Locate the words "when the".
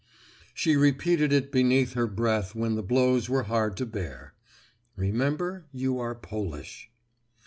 2.55-2.81